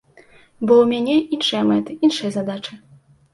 Бо 0.65 0.73
ў 0.77 0.85
мяне 0.91 1.17
іншыя 1.37 1.61
мэты, 1.73 1.91
іншыя 2.09 2.31
задачы. 2.39 2.73